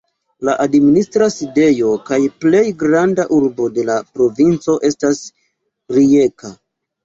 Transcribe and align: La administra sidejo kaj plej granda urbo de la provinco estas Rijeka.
La 0.47 0.53
administra 0.63 1.27
sidejo 1.35 1.91
kaj 2.07 2.19
plej 2.45 2.63
granda 2.85 3.27
urbo 3.37 3.69
de 3.77 3.87
la 3.93 4.01
provinco 4.17 4.81
estas 4.93 5.25
Rijeka. 5.99 6.57